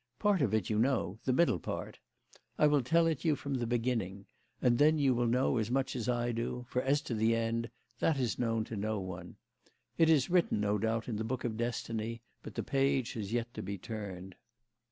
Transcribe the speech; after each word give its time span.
Part 0.17 0.41
of 0.41 0.51
it 0.51 0.67
you 0.67 0.79
know 0.79 1.19
the 1.25 1.31
middle 1.31 1.59
part. 1.59 1.99
I 2.57 2.65
will 2.65 2.81
tell 2.81 3.05
it 3.05 3.23
you 3.23 3.35
from 3.35 3.53
the 3.53 3.67
beginning, 3.67 4.25
and 4.59 4.79
then 4.79 4.97
you 4.97 5.13
will 5.13 5.27
know 5.27 5.57
as 5.57 5.69
much 5.69 5.95
as 5.95 6.09
I 6.09 6.31
do; 6.31 6.65
for, 6.69 6.81
as 6.81 7.01
to 7.03 7.13
the 7.13 7.35
end, 7.35 7.69
that 7.99 8.17
is 8.19 8.39
known 8.39 8.63
to 8.63 8.75
no 8.75 8.99
one. 8.99 9.35
It 9.99 10.09
is 10.09 10.27
written, 10.31 10.59
no 10.59 10.79
doubt, 10.79 11.07
in 11.07 11.17
the 11.17 11.23
book 11.23 11.43
of 11.43 11.55
destiny, 11.55 12.23
but 12.41 12.55
the 12.55 12.63
page 12.63 13.13
has 13.13 13.31
yet 13.31 13.53
to 13.53 13.61
be 13.61 13.77
turned. 13.77 14.33